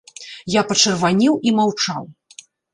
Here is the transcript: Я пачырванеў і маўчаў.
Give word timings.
Я 0.59 0.63
пачырванеў 0.71 1.39
і 1.51 1.55
маўчаў. 1.61 2.03